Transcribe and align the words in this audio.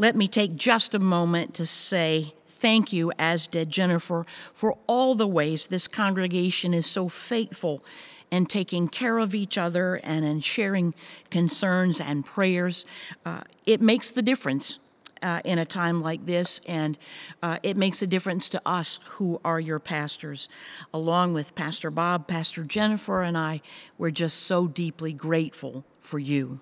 let 0.00 0.16
me 0.16 0.26
take 0.26 0.56
just 0.56 0.94
a 0.94 0.98
moment 0.98 1.52
to 1.52 1.66
say 1.66 2.32
thank 2.48 2.90
you, 2.90 3.12
as 3.18 3.46
did 3.46 3.68
Jennifer, 3.68 4.24
for 4.54 4.78
all 4.86 5.14
the 5.14 5.26
ways 5.26 5.66
this 5.66 5.86
congregation 5.86 6.72
is 6.72 6.86
so 6.86 7.10
faithful 7.10 7.84
in 8.30 8.46
taking 8.46 8.88
care 8.88 9.18
of 9.18 9.34
each 9.34 9.58
other 9.58 9.96
and 9.96 10.24
in 10.24 10.40
sharing 10.40 10.94
concerns 11.28 12.00
and 12.00 12.24
prayers. 12.24 12.86
Uh, 13.26 13.42
it 13.66 13.82
makes 13.82 14.10
the 14.10 14.22
difference. 14.22 14.78
Uh, 15.22 15.42
in 15.44 15.58
a 15.58 15.66
time 15.66 16.00
like 16.00 16.24
this, 16.24 16.62
and 16.66 16.96
uh, 17.42 17.58
it 17.62 17.76
makes 17.76 18.00
a 18.00 18.06
difference 18.06 18.48
to 18.48 18.58
us 18.64 19.00
who 19.04 19.38
are 19.44 19.60
your 19.60 19.78
pastors. 19.78 20.48
Along 20.94 21.34
with 21.34 21.54
Pastor 21.54 21.90
Bob, 21.90 22.26
Pastor 22.26 22.64
Jennifer, 22.64 23.20
and 23.20 23.36
I, 23.36 23.60
we're 23.98 24.12
just 24.12 24.44
so 24.44 24.66
deeply 24.66 25.12
grateful 25.12 25.84
for 25.98 26.18
you. 26.18 26.60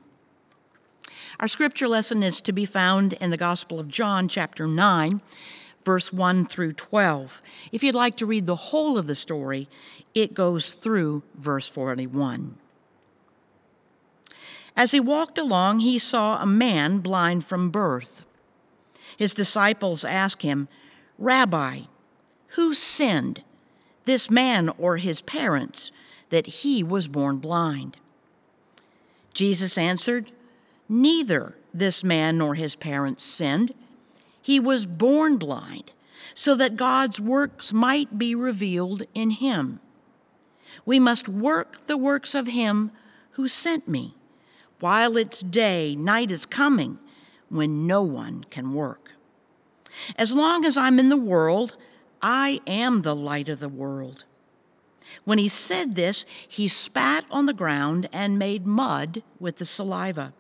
Our 1.41 1.49
scripture 1.49 1.89
lesson 1.89 2.23
is 2.23 2.41
to 2.43 2.53
be 2.53 2.65
found 2.65 3.13
in 3.15 3.31
the 3.31 3.37
Gospel 3.37 3.79
of 3.79 3.89
John, 3.89 4.29
chapter 4.29 4.67
9, 4.67 5.21
verse 5.85 6.13
1 6.13 6.47
through 6.47 6.73
12. 6.73 7.43
If 7.71 7.85
you'd 7.85 7.95
like 7.95 8.17
to 8.17 8.27
read 8.27 8.47
the 8.47 8.57
whole 8.57 8.99
of 8.99 9.07
the 9.07 9.15
story, 9.15 9.69
it 10.15 10.35
goes 10.35 10.75
through 10.75 11.23
verse 11.37 11.69
41. 11.69 12.57
As 14.77 14.93
he 14.93 15.01
walked 15.01 15.39
along, 15.39 15.81
he 15.81 15.99
saw 15.99 16.43
a 16.43 16.47
man 16.47 16.99
blind 16.99 17.45
from 17.45 17.71
birth. 17.71 18.25
His 19.17 19.35
disciples 19.35 20.05
asked 20.05 20.43
him, 20.43 20.69
Rabbi, 21.19 21.83
who 22.51 22.75
sinned, 22.75 23.43
this 24.05 24.31
man 24.31 24.71
or 24.79 24.97
his 24.97 25.21
parents, 25.21 25.93
that 26.31 26.47
he 26.47 26.83
was 26.83 27.09
born 27.09 27.39
blind? 27.39 27.97
Jesus 29.35 29.77
answered, 29.77 30.33
Neither 30.89 31.55
this 31.75 32.03
man 32.03 32.39
nor 32.39 32.55
his 32.55 32.77
parents 32.77 33.23
sinned. 33.23 33.75
He 34.41 34.59
was 34.59 34.87
born 34.87 35.37
blind, 35.37 35.93
so 36.33 36.55
that 36.55 36.77
God's 36.77 37.21
works 37.21 37.73
might 37.73 38.19
be 38.19 38.35
revealed 38.35 39.03
in 39.15 39.31
him. 39.31 39.81
We 40.87 40.99
must 40.99 41.29
work 41.29 41.87
the 41.87 41.99
works 41.99 42.35
of 42.35 42.47
him 42.47 42.91
who 43.33 43.49
sent 43.49 43.87
me. 43.87 44.15
While 44.81 45.17
it's 45.17 45.43
day, 45.43 45.95
night 45.97 46.31
is 46.31 46.47
coming 46.47 46.99
when 47.49 47.87
no 47.87 48.03
one 48.03 48.45
can 48.45 48.73
work. 48.73 49.13
As 50.17 50.35
long 50.35 50.65
as 50.65 50.77
I'm 50.77 50.99
in 50.99 51.09
the 51.09 51.17
world, 51.17 51.77
I 52.23 52.61
am 52.67 53.03
the 53.03 53.17
light 53.17 53.49
of 53.49 53.61
the 53.61 53.69
world. 53.69 54.25
When 55.25 55.39
he 55.39 55.49
said 55.49 55.95
this, 55.95 56.25
he 56.47 56.69
spat 56.69 57.27
on 57.31 57.47
the 57.47 57.53
ground 57.53 58.09
and 58.13 58.39
made 58.39 58.67
mud 58.67 59.23
with 59.41 59.57
the 59.57 59.65
saliva 59.65 60.33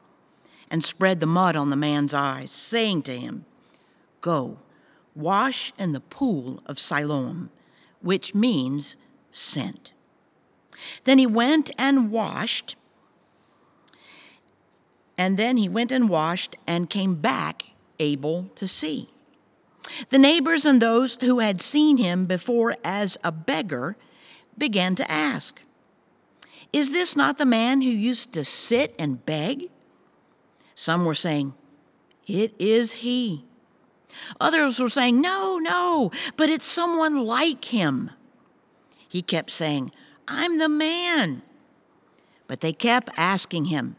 and 0.70 0.84
spread 0.84 1.20
the 1.20 1.26
mud 1.26 1.56
on 1.56 1.70
the 1.70 1.76
man's 1.76 2.14
eyes, 2.14 2.50
saying 2.50 3.02
to 3.02 3.16
him, 3.16 3.44
Go, 4.20 4.58
wash 5.14 5.72
in 5.78 5.92
the 5.92 6.00
pool 6.00 6.62
of 6.66 6.78
Siloam, 6.78 7.50
which 8.00 8.34
means 8.34 8.96
sent. 9.30 9.92
Then 11.04 11.18
he 11.18 11.26
went 11.26 11.70
and 11.78 12.10
washed, 12.10 12.76
and 15.16 15.36
then 15.36 15.56
he 15.56 15.68
went 15.68 15.90
and 15.90 16.08
washed 16.08 16.56
and 16.66 16.88
came 16.88 17.16
back 17.16 17.64
able 17.98 18.50
to 18.54 18.68
see. 18.68 19.10
The 20.10 20.18
neighbors 20.18 20.64
and 20.66 20.80
those 20.80 21.16
who 21.20 21.38
had 21.40 21.60
seen 21.60 21.96
him 21.96 22.26
before 22.26 22.76
as 22.84 23.18
a 23.24 23.32
beggar 23.32 23.96
began 24.56 24.94
to 24.96 25.10
ask, 25.10 25.62
Is 26.72 26.92
this 26.92 27.16
not 27.16 27.38
the 27.38 27.46
man 27.46 27.80
who 27.80 27.88
used 27.88 28.32
to 28.32 28.44
sit 28.44 28.94
and 28.98 29.24
beg? 29.24 29.70
Some 30.78 31.04
were 31.04 31.12
saying, 31.12 31.54
It 32.28 32.54
is 32.56 32.92
he. 33.02 33.42
Others 34.40 34.78
were 34.78 34.88
saying, 34.88 35.20
No, 35.20 35.58
no, 35.58 36.12
but 36.36 36.50
it's 36.50 36.66
someone 36.66 37.26
like 37.26 37.64
him. 37.64 38.12
He 39.08 39.20
kept 39.20 39.50
saying, 39.50 39.90
I'm 40.28 40.58
the 40.58 40.68
man. 40.68 41.42
But 42.46 42.60
they 42.60 42.72
kept 42.72 43.10
asking 43.16 43.64
him, 43.64 43.96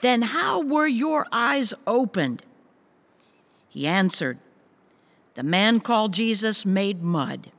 Then 0.00 0.22
how 0.22 0.60
were 0.60 0.88
your 0.88 1.28
eyes 1.30 1.72
opened? 1.86 2.42
He 3.68 3.86
answered, 3.86 4.38
The 5.36 5.44
man 5.44 5.78
called 5.78 6.12
Jesus 6.12 6.66
made 6.66 7.04
mud, 7.04 7.52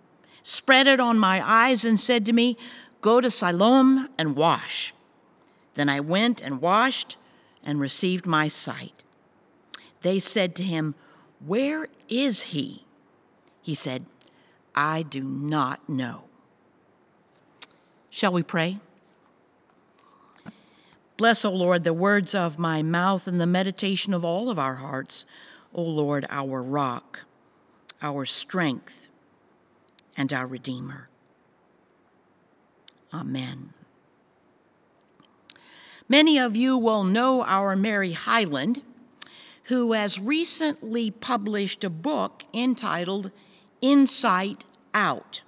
spread 0.43 0.87
it 0.87 0.99
on 0.99 1.17
my 1.17 1.41
eyes, 1.41 1.85
and 1.85 1.97
said 1.97 2.25
to 2.25 2.33
me, 2.33 2.57
Go 2.99 3.21
to 3.21 3.29
Siloam 3.29 4.09
and 4.17 4.35
wash. 4.35 4.93
Then 5.75 5.87
I 5.87 6.01
went 6.01 6.43
and 6.43 6.59
washed 6.59 7.15
and 7.65 7.79
received 7.79 8.25
my 8.25 8.47
sight. 8.47 9.03
They 10.01 10.19
said 10.19 10.55
to 10.55 10.63
him, 10.63 10.95
Where 11.43 11.87
is 12.07 12.43
he? 12.43 12.85
He 13.61 13.73
said, 13.73 14.05
I 14.75 15.01
do 15.01 15.23
not 15.23 15.89
know. 15.89 16.25
Shall 18.09 18.31
we 18.31 18.43
pray? 18.43 18.79
Bless, 21.17 21.45
O 21.45 21.51
Lord, 21.51 21.83
the 21.83 21.93
words 21.93 22.35
of 22.35 22.59
my 22.59 22.83
mouth 22.83 23.27
and 23.27 23.39
the 23.39 23.47
meditation 23.47 24.13
of 24.13 24.25
all 24.25 24.49
of 24.49 24.59
our 24.59 24.75
hearts, 24.75 25.25
O 25.73 25.81
Lord, 25.81 26.25
our 26.29 26.61
rock, 26.61 27.21
our 28.01 28.25
strength, 28.25 29.07
and 30.17 30.31
our 30.31 30.45
Redeemer. 30.45 31.09
Amen. 33.13 33.73
Many 36.07 36.37
of 36.37 36.55
you 36.55 36.77
will 36.77 37.03
know 37.03 37.43
our 37.43 37.75
Mary 37.75 38.13
Highland, 38.13 38.81
who 39.63 39.93
has 39.93 40.19
recently 40.19 41.09
published 41.11 41.83
a 41.83 41.89
book 41.89 42.45
entitled 42.53 43.31
Insight 43.81 44.65
Out 44.93 45.41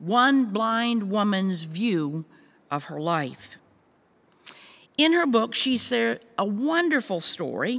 one 0.00 0.46
blind 0.46 1.10
woman's 1.10 1.64
view 1.64 2.24
of 2.70 2.84
her 2.84 2.98
life. 2.98 3.56
In 4.96 5.12
her 5.12 5.26
book, 5.26 5.54
she 5.54 5.78
shared 5.78 6.20
a 6.38 6.44
wonderful 6.44 7.20
story 7.20 7.78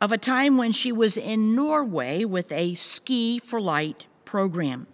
of 0.00 0.12
a 0.12 0.18
time 0.18 0.56
when 0.56 0.72
she 0.72 0.92
was 0.92 1.16
in 1.16 1.54
Norway 1.54 2.24
with 2.24 2.50
a 2.52 2.74
Ski 2.74 3.38
for 3.38 3.60
Light 3.60 4.06
program. 4.24 4.86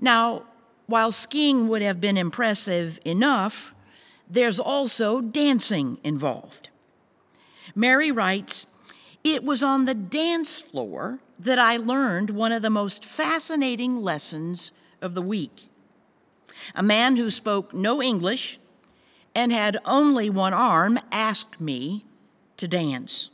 Now, 0.00 0.44
while 0.86 1.12
skiing 1.12 1.68
would 1.68 1.82
have 1.82 2.00
been 2.00 2.16
impressive 2.16 2.98
enough, 3.04 3.74
there's 4.30 4.60
also 4.60 5.20
dancing 5.20 5.98
involved. 6.04 6.68
Mary 7.74 8.12
writes, 8.12 8.66
It 9.24 9.44
was 9.44 9.62
on 9.62 9.84
the 9.84 9.94
dance 9.94 10.60
floor 10.60 11.18
that 11.38 11.58
I 11.58 11.76
learned 11.76 12.30
one 12.30 12.52
of 12.52 12.62
the 12.62 12.70
most 12.70 13.04
fascinating 13.04 14.02
lessons 14.02 14.72
of 15.02 15.14
the 15.14 15.22
week. 15.22 15.68
A 16.74 16.82
man 16.82 17.16
who 17.16 17.30
spoke 17.30 17.74
no 17.74 18.02
English 18.02 18.58
and 19.34 19.52
had 19.52 19.78
only 19.84 20.30
one 20.30 20.52
arm 20.52 21.00
asked 21.10 21.60
me 21.60 22.04
to 22.56 22.68
dance. 22.68 23.30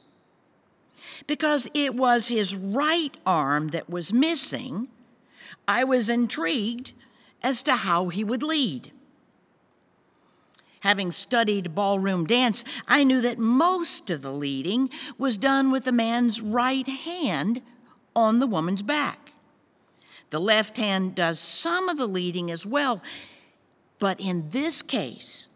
Because 1.26 1.68
it 1.74 1.94
was 1.94 2.28
his 2.28 2.54
right 2.54 3.16
arm 3.26 3.68
that 3.68 3.90
was 3.90 4.12
missing, 4.12 4.88
I 5.66 5.84
was 5.84 6.08
intrigued 6.08 6.92
as 7.42 7.62
to 7.64 7.72
how 7.76 8.08
he 8.08 8.22
would 8.22 8.42
lead. 8.42 8.92
Having 10.80 11.10
studied 11.12 11.74
ballroom 11.74 12.26
dance, 12.26 12.64
I 12.86 13.02
knew 13.02 13.20
that 13.22 13.38
most 13.38 14.10
of 14.10 14.22
the 14.22 14.32
leading 14.32 14.90
was 15.18 15.38
done 15.38 15.70
with 15.70 15.84
the 15.84 15.92
man's 15.92 16.40
right 16.40 16.86
hand 16.86 17.62
on 18.14 18.38
the 18.38 18.46
woman's 18.46 18.82
back. 18.82 19.32
The 20.30 20.40
left 20.40 20.76
hand 20.76 21.14
does 21.14 21.38
some 21.38 21.88
of 21.88 21.96
the 21.96 22.06
leading 22.06 22.50
as 22.50 22.66
well, 22.66 23.02
but 23.98 24.20
in 24.20 24.50
this 24.50 24.82
case, 24.82 25.48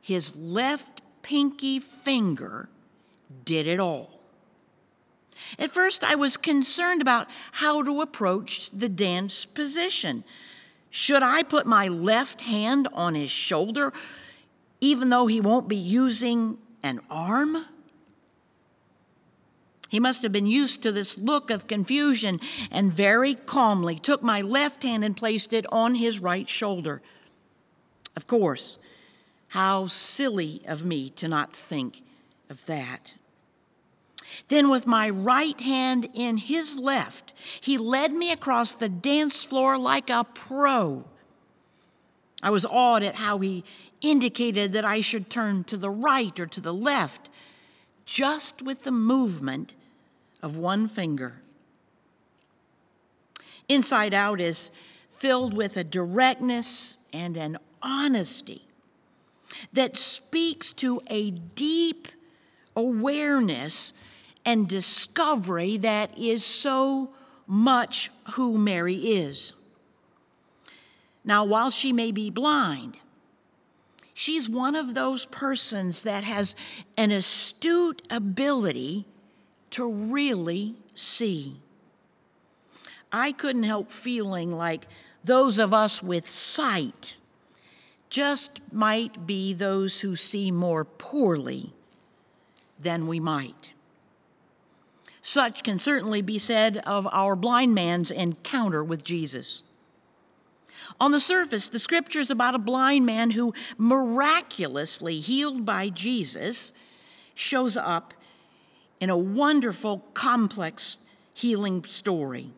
his 0.00 0.36
left 0.36 1.02
pinky 1.22 1.78
finger 1.78 2.68
did 3.44 3.66
it 3.66 3.80
all. 3.80 4.20
At 5.58 5.70
first, 5.70 6.02
I 6.02 6.14
was 6.14 6.36
concerned 6.36 7.02
about 7.02 7.28
how 7.52 7.82
to 7.82 8.00
approach 8.00 8.70
the 8.70 8.88
dance 8.88 9.44
position. 9.44 10.24
Should 10.90 11.22
I 11.22 11.42
put 11.42 11.66
my 11.66 11.88
left 11.88 12.42
hand 12.42 12.88
on 12.92 13.14
his 13.14 13.30
shoulder, 13.30 13.92
even 14.80 15.08
though 15.08 15.26
he 15.26 15.40
won't 15.40 15.68
be 15.68 15.76
using 15.76 16.58
an 16.82 17.00
arm? 17.10 17.66
He 19.88 20.00
must 20.00 20.22
have 20.22 20.32
been 20.32 20.46
used 20.46 20.82
to 20.82 20.92
this 20.92 21.16
look 21.16 21.50
of 21.50 21.68
confusion 21.68 22.40
and 22.70 22.92
very 22.92 23.34
calmly 23.34 23.98
took 23.98 24.22
my 24.22 24.42
left 24.42 24.82
hand 24.82 25.04
and 25.04 25.16
placed 25.16 25.52
it 25.52 25.64
on 25.70 25.94
his 25.94 26.20
right 26.20 26.48
shoulder. 26.48 27.02
Of 28.16 28.26
course, 28.26 28.78
how 29.50 29.86
silly 29.86 30.62
of 30.66 30.84
me 30.84 31.10
to 31.10 31.28
not 31.28 31.54
think 31.54 32.02
of 32.50 32.66
that. 32.66 33.14
Then, 34.48 34.68
with 34.68 34.86
my 34.86 35.08
right 35.08 35.58
hand 35.60 36.08
in 36.12 36.36
his 36.36 36.78
left, 36.78 37.32
he 37.60 37.78
led 37.78 38.12
me 38.12 38.32
across 38.32 38.72
the 38.72 38.88
dance 38.88 39.44
floor 39.44 39.78
like 39.78 40.10
a 40.10 40.24
pro. 40.24 41.04
I 42.42 42.50
was 42.50 42.66
awed 42.66 43.02
at 43.02 43.14
how 43.14 43.38
he 43.38 43.64
indicated 44.00 44.72
that 44.72 44.84
I 44.84 45.00
should 45.00 45.30
turn 45.30 45.64
to 45.64 45.76
the 45.76 45.90
right 45.90 46.38
or 46.38 46.46
to 46.46 46.60
the 46.60 46.74
left 46.74 47.28
just 48.04 48.62
with 48.62 48.84
the 48.84 48.92
movement 48.92 49.74
of 50.42 50.56
one 50.56 50.88
finger. 50.88 51.40
Inside 53.68 54.14
Out 54.14 54.40
is 54.40 54.70
filled 55.10 55.54
with 55.54 55.76
a 55.76 55.84
directness 55.84 56.98
and 57.12 57.36
an 57.36 57.58
honesty 57.82 58.62
that 59.72 59.96
speaks 59.96 60.72
to 60.72 61.00
a 61.08 61.30
deep 61.30 62.08
awareness 62.76 63.92
and 64.44 64.68
discovery 64.68 65.76
that 65.78 66.16
is 66.16 66.44
so 66.44 67.10
much 67.46 68.10
who 68.32 68.58
Mary 68.58 68.94
is. 68.94 69.54
Now, 71.24 71.44
while 71.44 71.70
she 71.70 71.92
may 71.92 72.12
be 72.12 72.30
blind, 72.30 72.98
she's 74.16 74.48
one 74.48 74.74
of 74.74 74.94
those 74.94 75.26
persons 75.26 76.02
that 76.02 76.24
has 76.24 76.56
an 76.96 77.12
astute 77.12 78.00
ability 78.08 79.04
to 79.68 79.86
really 79.86 80.74
see. 80.94 81.60
I 83.12 83.32
couldn't 83.32 83.64
help 83.64 83.92
feeling 83.92 84.50
like 84.50 84.86
those 85.22 85.58
of 85.58 85.74
us 85.74 86.02
with 86.02 86.30
sight 86.30 87.16
just 88.08 88.62
might 88.72 89.26
be 89.26 89.52
those 89.52 90.00
who 90.00 90.16
see 90.16 90.50
more 90.50 90.86
poorly 90.86 91.74
than 92.80 93.06
we 93.06 93.20
might. 93.20 93.72
Such 95.20 95.62
can 95.62 95.78
certainly 95.78 96.22
be 96.22 96.38
said 96.38 96.78
of 96.86 97.06
our 97.12 97.36
blind 97.36 97.74
man's 97.74 98.10
encounter 98.10 98.82
with 98.82 99.04
Jesus. 99.04 99.62
On 101.00 101.10
the 101.10 101.20
surface, 101.20 101.68
the 101.68 101.78
scripture 101.78 102.20
is 102.20 102.30
about 102.30 102.54
a 102.54 102.58
blind 102.58 103.06
man 103.06 103.30
who 103.30 103.54
miraculously 103.78 105.20
healed 105.20 105.64
by 105.64 105.88
Jesus 105.88 106.72
shows 107.34 107.76
up 107.76 108.14
in 109.00 109.10
a 109.10 109.16
wonderful, 109.16 109.98
complex 110.14 110.98
healing 111.34 111.84
story. 111.84 112.50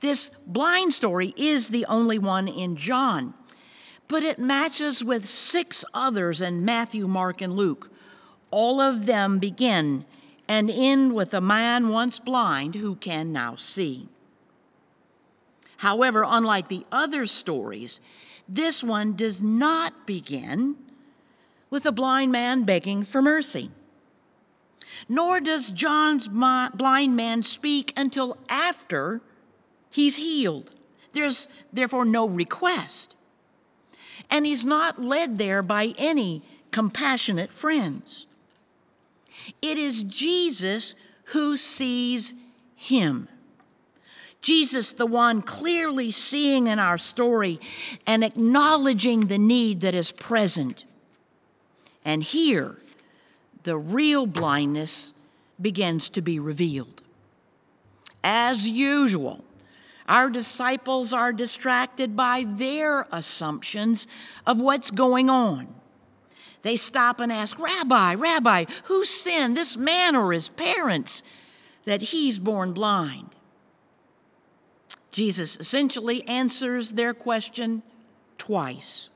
This 0.00 0.30
blind 0.46 0.94
story 0.94 1.32
is 1.36 1.68
the 1.68 1.86
only 1.86 2.18
one 2.18 2.48
in 2.48 2.74
John, 2.76 3.34
but 4.08 4.24
it 4.24 4.38
matches 4.38 5.04
with 5.04 5.26
six 5.26 5.84
others 5.94 6.40
in 6.40 6.64
Matthew, 6.64 7.06
Mark, 7.06 7.40
and 7.40 7.54
Luke. 7.54 7.90
All 8.50 8.80
of 8.80 9.06
them 9.06 9.38
begin 9.38 10.04
and 10.48 10.70
end 10.70 11.14
with 11.14 11.32
a 11.32 11.40
man 11.40 11.88
once 11.88 12.18
blind 12.18 12.74
who 12.74 12.96
can 12.96 13.32
now 13.32 13.54
see. 13.54 14.08
However, 15.82 16.24
unlike 16.24 16.68
the 16.68 16.86
other 16.92 17.26
stories, 17.26 18.00
this 18.48 18.84
one 18.84 19.14
does 19.14 19.42
not 19.42 20.06
begin 20.06 20.76
with 21.70 21.84
a 21.84 21.90
blind 21.90 22.30
man 22.30 22.62
begging 22.62 23.02
for 23.02 23.20
mercy. 23.20 23.68
Nor 25.08 25.40
does 25.40 25.72
John's 25.72 26.28
blind 26.28 27.16
man 27.16 27.42
speak 27.42 27.92
until 27.96 28.36
after 28.48 29.22
he's 29.90 30.14
healed. 30.14 30.72
There's 31.14 31.48
therefore 31.72 32.04
no 32.04 32.28
request. 32.28 33.16
And 34.30 34.46
he's 34.46 34.64
not 34.64 35.02
led 35.02 35.36
there 35.36 35.64
by 35.64 35.94
any 35.98 36.42
compassionate 36.70 37.50
friends. 37.50 38.28
It 39.60 39.78
is 39.78 40.04
Jesus 40.04 40.94
who 41.34 41.56
sees 41.56 42.34
him. 42.76 43.26
Jesus, 44.42 44.92
the 44.92 45.06
one 45.06 45.40
clearly 45.40 46.10
seeing 46.10 46.66
in 46.66 46.78
our 46.78 46.98
story 46.98 47.60
and 48.06 48.24
acknowledging 48.24 49.28
the 49.28 49.38
need 49.38 49.80
that 49.80 49.94
is 49.94 50.10
present. 50.10 50.84
And 52.04 52.22
here, 52.22 52.76
the 53.62 53.78
real 53.78 54.26
blindness 54.26 55.14
begins 55.60 56.08
to 56.10 56.20
be 56.20 56.40
revealed. 56.40 57.02
As 58.24 58.66
usual, 58.68 59.44
our 60.08 60.28
disciples 60.28 61.12
are 61.12 61.32
distracted 61.32 62.16
by 62.16 62.44
their 62.46 63.06
assumptions 63.12 64.08
of 64.44 64.60
what's 64.60 64.90
going 64.90 65.30
on. 65.30 65.68
They 66.62 66.76
stop 66.76 67.20
and 67.20 67.32
ask, 67.32 67.58
Rabbi, 67.58 68.14
Rabbi, 68.14 68.64
who 68.84 69.04
sinned, 69.04 69.56
this 69.56 69.76
man 69.76 70.16
or 70.16 70.32
his 70.32 70.48
parents, 70.48 71.22
that 71.84 72.02
he's 72.02 72.38
born 72.38 72.72
blind? 72.72 73.34
Jesus 75.12 75.58
essentially 75.58 76.26
answers 76.26 76.92
their 76.92 77.14
question 77.14 77.82
twice. 78.38 79.10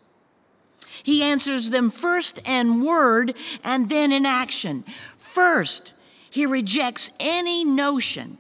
He 1.03 1.23
answers 1.23 1.71
them 1.71 1.91
first 1.91 2.39
in 2.45 2.85
word 2.85 3.35
and 3.65 3.89
then 3.89 4.13
in 4.13 4.25
action. 4.25 4.85
First, 5.17 5.95
he 6.31 6.47
rejects 6.47 7.11
any 7.19 7.65
notion 7.65 8.39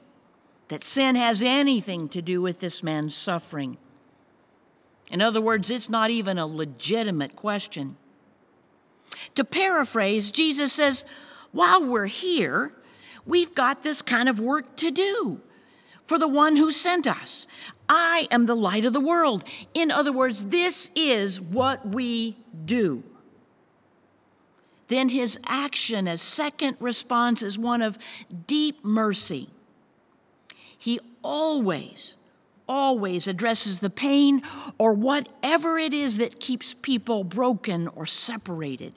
that 0.68 0.84
sin 0.84 1.16
has 1.16 1.42
anything 1.42 2.08
to 2.10 2.20
do 2.20 2.42
with 2.42 2.60
this 2.60 2.82
man's 2.82 3.14
suffering. 3.14 3.78
In 5.10 5.22
other 5.22 5.40
words, 5.40 5.70
it's 5.70 5.88
not 5.88 6.10
even 6.10 6.38
a 6.38 6.46
legitimate 6.46 7.36
question. 7.36 7.96
To 9.34 9.44
paraphrase, 9.44 10.30
Jesus 10.30 10.72
says, 10.72 11.04
While 11.52 11.86
we're 11.86 12.06
here, 12.06 12.72
we've 13.24 13.54
got 13.54 13.82
this 13.82 14.02
kind 14.02 14.28
of 14.28 14.40
work 14.40 14.76
to 14.76 14.90
do 14.90 15.40
for 16.06 16.18
the 16.18 16.28
one 16.28 16.56
who 16.56 16.70
sent 16.70 17.06
us. 17.06 17.46
I 17.88 18.28
am 18.30 18.46
the 18.46 18.56
light 18.56 18.84
of 18.84 18.92
the 18.92 19.00
world. 19.00 19.44
In 19.74 19.90
other 19.90 20.12
words, 20.12 20.46
this 20.46 20.90
is 20.94 21.40
what 21.40 21.86
we 21.86 22.36
do. 22.64 23.02
Then 24.88 25.08
his 25.08 25.38
action 25.44 26.06
as 26.06 26.22
second 26.22 26.76
response 26.80 27.42
is 27.42 27.58
one 27.58 27.82
of 27.82 27.98
deep 28.46 28.84
mercy. 28.84 29.50
He 30.78 31.00
always, 31.22 32.16
always 32.68 33.26
addresses 33.26 33.80
the 33.80 33.90
pain 33.90 34.42
or 34.78 34.92
whatever 34.92 35.78
it 35.78 35.92
is 35.92 36.18
that 36.18 36.38
keeps 36.38 36.74
people 36.74 37.24
broken 37.24 37.88
or 37.88 38.06
separated. 38.06 38.94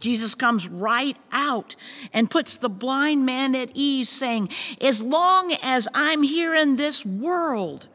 Jesus 0.00 0.34
comes 0.34 0.68
right 0.68 1.16
out 1.32 1.74
and 2.12 2.30
puts 2.30 2.58
the 2.58 2.68
blind 2.68 3.24
man 3.24 3.54
at 3.54 3.70
ease, 3.74 4.08
saying, 4.08 4.50
As 4.80 5.02
long 5.02 5.54
as 5.62 5.88
I'm 5.94 6.22
here 6.22 6.54
in 6.54 6.76
this 6.76 7.04
world, 7.04 7.88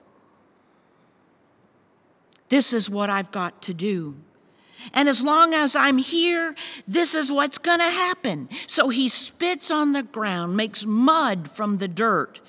this 2.50 2.74
is 2.74 2.90
what 2.90 3.10
I've 3.10 3.32
got 3.32 3.62
to 3.64 3.74
do. 3.74 4.18
And 4.94 5.08
as 5.08 5.24
long 5.24 5.54
as 5.54 5.76
I'm 5.76 6.00
here, 6.00 6.56
this 6.88 7.14
is 7.14 7.32
what's 7.32 7.60
going 7.60 7.80
to 7.80 7.86
happen. 7.86 8.50
So 8.66 8.90
he 8.90 9.08
spits 9.10 9.70
on 9.70 9.94
the 9.94 10.02
ground, 10.02 10.58
makes 10.58 10.86
mud 10.86 11.52
from 11.52 11.78
the 11.78 11.88
dirt, 11.88 12.42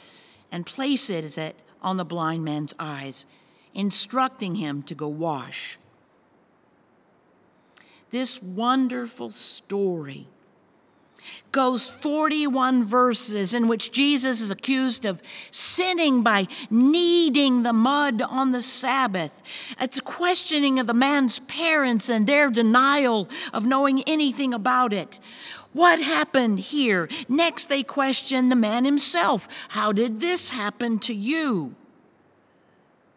and 0.50 0.64
places 0.64 1.37
it 1.37 1.56
on 1.82 1.99
the 1.99 2.06
blind 2.06 2.42
man's 2.42 2.73
eyes, 2.78 3.26
instructing 3.75 4.54
him 4.54 4.82
to 4.85 4.94
go 4.94 5.09
wash 5.09 5.78
this 8.12 8.42
wonderful 8.42 9.31
story 9.31 10.28
goes 11.50 11.88
41 11.88 12.85
verses 12.85 13.54
in 13.54 13.69
which 13.69 13.90
Jesus 13.90 14.40
is 14.40 14.50
accused 14.50 15.04
of 15.04 15.23
sinning 15.50 16.23
by 16.23 16.47
kneading 16.71 17.62
the 17.62 17.73
mud 17.73 18.21
on 18.21 18.52
the 18.52 18.61
Sabbath. 18.61 19.42
It's 19.81 19.99
a 19.99 20.02
questioning 20.02 20.78
of 20.78 20.87
the 20.87 20.95
man's 20.95 21.38
parents 21.40 22.11
and 22.11 22.26
their 22.26 22.50
denial 22.50 23.31
of 23.52 23.64
knowing 23.64 24.02
anything 24.02 24.52
about 24.52 24.92
it. 24.92 25.19
What 25.73 26.00
happened 26.00 26.61
here? 26.61 27.09
Next, 27.31 27.71
they 27.71 27.83
question 27.83 28.50
the 28.50 28.57
man 28.57 28.85
himself. 28.85 29.49
How 29.71 29.90
did 29.90 30.21
this 30.21 30.50
happen 30.50 30.99
to 31.00 31.14
you? 31.14 31.75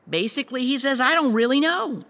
Basically, 0.10 0.66
he 0.66 0.80
says, 0.80 1.02
I 1.02 1.14
don't 1.16 1.34
really 1.34 1.60
know. 1.60 2.02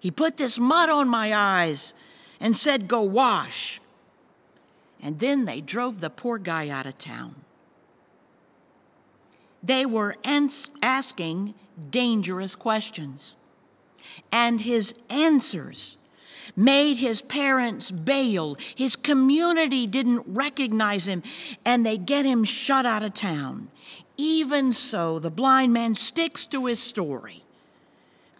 He 0.00 0.10
put 0.10 0.36
this 0.36 0.58
mud 0.58 0.88
on 0.88 1.08
my 1.08 1.34
eyes 1.34 1.94
and 2.40 2.56
said, 2.56 2.88
Go 2.88 3.02
wash. 3.02 3.80
And 5.02 5.18
then 5.20 5.44
they 5.44 5.60
drove 5.60 6.00
the 6.00 6.10
poor 6.10 6.38
guy 6.38 6.68
out 6.68 6.86
of 6.86 6.98
town. 6.98 7.36
They 9.62 9.84
were 9.86 10.16
ans- 10.24 10.70
asking 10.82 11.54
dangerous 11.90 12.54
questions. 12.54 13.36
And 14.32 14.60
his 14.60 14.94
answers 15.08 15.98
made 16.56 16.98
his 16.98 17.22
parents 17.22 17.90
bail. 17.90 18.56
His 18.74 18.96
community 18.96 19.86
didn't 19.86 20.24
recognize 20.26 21.06
him, 21.06 21.22
and 21.64 21.84
they 21.84 21.98
get 21.98 22.24
him 22.24 22.44
shut 22.44 22.86
out 22.86 23.02
of 23.02 23.14
town. 23.14 23.68
Even 24.16 24.72
so, 24.72 25.18
the 25.18 25.30
blind 25.30 25.72
man 25.72 25.94
sticks 25.94 26.46
to 26.46 26.66
his 26.66 26.80
story. 26.80 27.44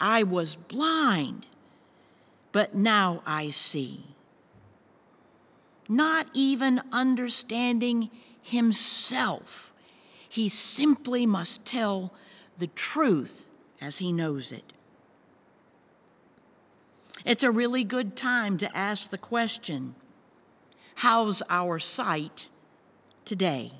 I 0.00 0.22
was 0.22 0.54
blind, 0.56 1.46
but 2.52 2.74
now 2.74 3.22
I 3.26 3.50
see. 3.50 4.04
Not 5.88 6.28
even 6.34 6.82
understanding 6.92 8.10
himself, 8.42 9.72
he 10.28 10.48
simply 10.48 11.26
must 11.26 11.64
tell 11.64 12.12
the 12.58 12.66
truth 12.66 13.50
as 13.80 13.98
he 13.98 14.12
knows 14.12 14.52
it. 14.52 14.72
It's 17.24 17.42
a 17.42 17.50
really 17.50 17.84
good 17.84 18.16
time 18.16 18.58
to 18.58 18.76
ask 18.76 19.10
the 19.10 19.18
question 19.18 19.94
how's 20.96 21.42
our 21.48 21.78
sight 21.78 22.48
today. 23.24 23.72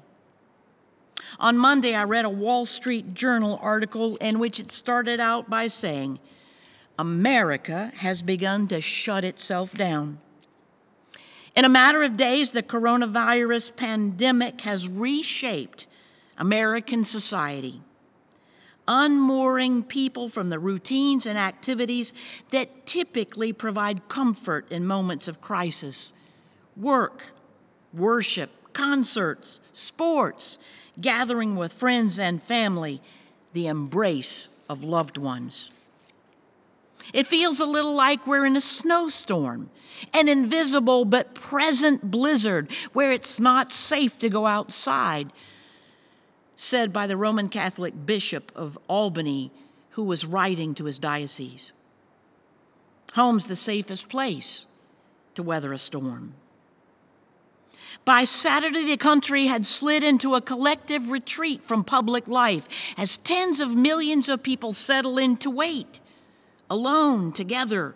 On 1.38 1.58
Monday, 1.58 1.94
I 1.94 2.04
read 2.04 2.25
a 2.25 2.30
Wall 2.30 2.64
Street 2.64 3.14
Journal 3.14 3.58
article 3.62 4.16
in 4.16 4.38
which 4.38 4.58
it 4.58 4.70
started 4.70 5.20
out 5.20 5.49
by 5.49 5.66
saying, 5.66 6.18
America 6.99 7.92
has 7.99 8.23
begun 8.23 8.66
to 8.68 8.80
shut 8.80 9.25
itself 9.25 9.73
down. 9.73 10.18
In 11.54 11.64
a 11.64 11.68
matter 11.68 12.02
of 12.02 12.16
days, 12.16 12.52
the 12.52 12.62
coronavirus 12.62 13.76
pandemic 13.76 14.61
has 14.62 14.88
reshaped 14.88 15.87
American 16.37 17.04
society, 17.04 17.80
unmooring 18.87 19.82
people 19.82 20.28
from 20.28 20.50
the 20.50 20.58
routines 20.58 21.26
and 21.26 21.38
activities 21.38 22.14
that 22.50 22.87
typically 22.87 23.52
provide 23.52 24.08
comfort 24.08 24.70
in 24.70 24.87
moments 24.87 25.28
of 25.28 25.40
crisis 25.40 26.12
work, 26.76 27.32
worship, 27.92 28.50
concerts, 28.73 29.58
sports, 29.73 30.58
gathering 31.00 31.57
with 31.57 31.73
friends 31.73 32.19
and 32.19 32.43
family, 32.43 33.00
the 33.52 33.67
embrace 33.67 34.50
of 34.69 34.85
loved 34.85 35.19
ones. 35.19 35.71
It 37.12 37.26
feels 37.26 37.61
a 37.61 37.67
little 37.67 37.95
like 37.95 38.26
we're 38.26 38.45
in 38.45 38.57
a 38.57 38.61
snowstorm, 38.61 39.71
an 40.12 40.28
invisible 40.28 41.05
but 41.05 41.35
present 41.35 42.11
blizzard 42.11 42.71
where 42.93 43.12
it's 43.12 43.40
not 43.40 43.73
safe 43.73 44.19
to 44.19 44.28
go 44.28 44.47
outside, 44.47 45.33
said 46.55 46.93
by 46.93 47.07
the 47.07 47.17
Roman 47.17 47.49
Catholic 47.49 47.95
Bishop 48.05 48.52
of 48.55 48.78
Albany 48.88 49.50
who 49.93 50.05
was 50.05 50.25
writing 50.25 50.75
to 50.75 50.85
his 50.85 50.99
diocese. 50.99 51.73
Home's 53.14 53.47
the 53.47 53.57
safest 53.57 54.09
place 54.09 54.67
to 55.35 55.43
weather 55.43 55.73
a 55.73 55.78
storm. 55.78 56.35
By 58.05 58.25
Saturday, 58.25 58.87
the 58.87 58.97
country 58.97 59.47
had 59.47 59.67
slid 59.67 60.02
into 60.02 60.35
a 60.35 60.40
collective 60.40 61.11
retreat 61.11 61.62
from 61.62 61.85
public 61.85 62.26
life 62.26 62.67
as 62.97 63.19
tens 63.19 63.61
of 63.61 63.75
millions 63.75 64.28
of 64.28 64.43
people 64.43 64.73
settle 64.73 65.19
in 65.19 65.37
to 65.38 65.50
wait, 65.50 66.00
alone, 66.71 67.33
together, 67.33 67.95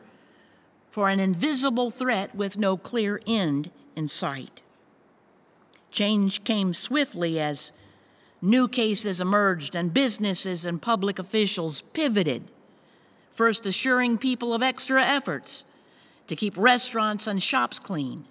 for 0.90 1.09
an 1.09 1.18
invisible 1.18 1.90
threat 1.90 2.35
with 2.35 2.59
no 2.59 2.76
clear 2.76 3.21
end 3.26 3.71
in 3.97 4.06
sight. 4.06 4.61
Change 5.90 6.44
came 6.44 6.75
swiftly 6.75 7.40
as 7.40 7.73
new 8.42 8.68
cases 8.68 9.21
emerged 9.21 9.75
and 9.75 9.94
businesses 9.94 10.66
and 10.66 10.82
public 10.82 11.18
officials 11.18 11.80
pivoted, 11.80 12.50
first 13.30 13.64
assuring 13.64 14.18
people 14.18 14.52
of 14.52 14.62
extra 14.62 15.02
efforts 15.02 15.64
to 16.26 16.37
keep 16.37 16.54
restaurants 16.56 17.26
and 17.26 17.42
shops 17.42 17.78
clean 17.78 18.26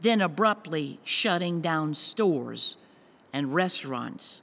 then 0.00 0.20
abruptly 0.20 1.00
shutting 1.04 1.60
down 1.60 1.94
stores 1.94 2.76
and 3.32 3.54
restaurants. 3.54 4.42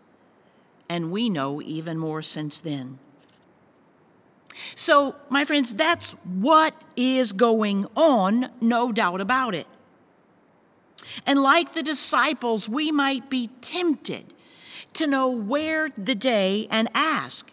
And 0.89 1.11
we 1.11 1.29
know 1.29 1.61
even 1.61 1.97
more 1.97 2.21
since 2.21 2.59
then. 2.59 2.99
So, 4.75 5.15
my 5.29 5.45
friends, 5.45 5.73
that's 5.73 6.13
what 6.23 6.83
is 6.95 7.33
going 7.33 7.87
on, 7.95 8.49
no 8.61 8.91
doubt 8.91 9.21
about 9.21 9.55
it. 9.55 9.67
And 11.25 11.41
like 11.41 11.73
the 11.73 11.83
disciples, 11.83 12.69
we 12.69 12.91
might 12.91 13.29
be 13.29 13.49
tempted 13.61 14.33
to 14.93 15.07
know 15.07 15.29
where 15.29 15.89
the 15.89 16.15
day 16.15 16.67
and 16.69 16.87
ask, 16.93 17.51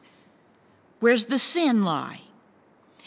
where's 1.01 1.27
the 1.27 1.39
sin 1.39 1.83
lie? 1.83 2.21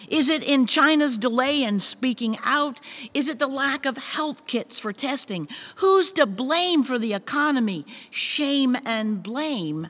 Is 0.10 0.30
it 0.30 0.44
in 0.44 0.68
China's 0.68 1.18
delay 1.18 1.64
in 1.64 1.80
speaking 1.80 2.38
out? 2.44 2.80
Is 3.14 3.28
it 3.28 3.40
the 3.40 3.48
lack 3.48 3.86
of 3.86 3.98
health 3.98 4.46
kits 4.48 4.80
for 4.80 4.94
testing? 4.94 5.48
Who's 5.78 6.12
to 6.14 6.26
blame 6.26 6.84
for 6.84 7.00
the 7.00 7.14
economy? 7.14 7.86
Shame 8.10 8.78
and 8.86 9.24
blame 9.24 9.88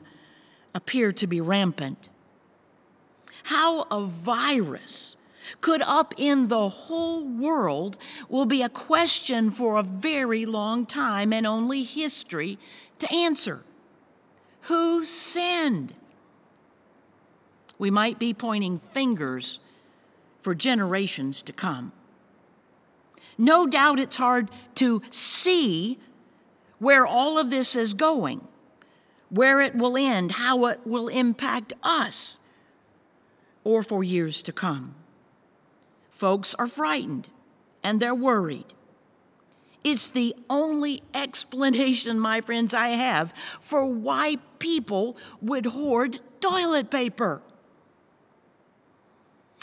appear 0.74 1.12
to 1.12 1.26
be 1.26 1.40
rampant. 1.40 2.08
How 3.44 3.82
a 3.90 4.04
virus 4.04 5.16
could 5.60 5.82
upend 5.82 6.48
the 6.48 6.68
whole 6.68 7.24
world 7.24 7.96
will 8.28 8.46
be 8.46 8.62
a 8.62 8.68
question 8.68 9.50
for 9.50 9.76
a 9.76 9.82
very 9.82 10.46
long 10.46 10.86
time 10.86 11.32
and 11.32 11.46
only 11.46 11.82
history 11.82 12.58
to 12.98 13.12
answer. 13.12 13.62
Who 14.62 15.04
sinned? 15.04 15.94
We 17.78 17.90
might 17.90 18.18
be 18.18 18.32
pointing 18.32 18.78
fingers 18.78 19.60
for 20.44 20.54
generations 20.54 21.40
to 21.40 21.54
come. 21.54 21.90
No 23.38 23.66
doubt 23.66 23.98
it's 23.98 24.16
hard 24.16 24.50
to 24.74 25.00
see 25.08 25.98
where 26.78 27.06
all 27.06 27.38
of 27.38 27.48
this 27.48 27.74
is 27.74 27.94
going, 27.94 28.46
where 29.30 29.62
it 29.62 29.74
will 29.74 29.96
end, 29.96 30.32
how 30.32 30.66
it 30.66 30.80
will 30.84 31.08
impact 31.08 31.72
us, 31.82 32.38
or 33.64 33.82
for 33.82 34.04
years 34.04 34.42
to 34.42 34.52
come. 34.52 34.94
Folks 36.10 36.54
are 36.56 36.66
frightened 36.66 37.30
and 37.82 37.98
they're 37.98 38.14
worried. 38.14 38.66
It's 39.82 40.06
the 40.06 40.36
only 40.50 41.02
explanation, 41.14 42.18
my 42.18 42.42
friends, 42.42 42.74
I 42.74 42.88
have 42.88 43.32
for 43.60 43.86
why 43.86 44.36
people 44.58 45.16
would 45.40 45.66
hoard 45.66 46.20
toilet 46.40 46.90
paper. 46.90 47.42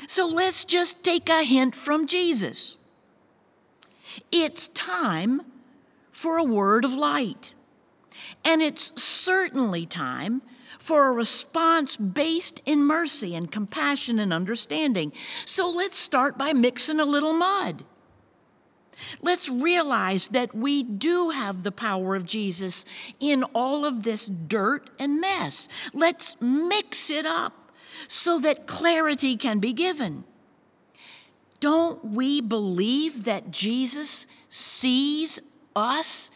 So 0.07 0.27
let's 0.27 0.65
just 0.65 1.03
take 1.03 1.29
a 1.29 1.43
hint 1.43 1.75
from 1.75 2.07
Jesus. 2.07 2.77
It's 4.31 4.67
time 4.69 5.41
for 6.11 6.37
a 6.37 6.43
word 6.43 6.85
of 6.85 6.93
light. 6.93 7.53
And 8.43 8.61
it's 8.61 9.01
certainly 9.01 9.85
time 9.85 10.41
for 10.79 11.07
a 11.07 11.11
response 11.11 11.95
based 11.95 12.61
in 12.65 12.83
mercy 12.83 13.35
and 13.35 13.51
compassion 13.51 14.19
and 14.19 14.33
understanding. 14.33 15.13
So 15.45 15.69
let's 15.69 15.97
start 15.97 16.37
by 16.37 16.53
mixing 16.53 16.99
a 16.99 17.05
little 17.05 17.33
mud. 17.33 17.83
Let's 19.21 19.49
realize 19.49 20.27
that 20.29 20.55
we 20.55 20.83
do 20.83 21.29
have 21.29 21.63
the 21.63 21.71
power 21.71 22.15
of 22.15 22.25
Jesus 22.25 22.85
in 23.19 23.43
all 23.55 23.85
of 23.85 24.03
this 24.03 24.27
dirt 24.27 24.89
and 24.99 25.19
mess. 25.19 25.67
Let's 25.93 26.39
mix 26.39 27.09
it 27.09 27.25
up 27.25 27.60
so 28.11 28.39
that 28.39 28.67
clarity 28.67 29.37
can 29.37 29.59
be 29.59 29.71
given. 29.71 30.25
Don't 31.61 32.03
we 32.03 32.41
believe 32.41 33.23
that 33.23 33.51
Jesus 33.51 34.27
sees 34.49 35.39
us 35.77 36.29